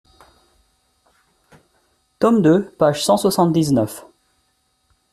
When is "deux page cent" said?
2.41-3.17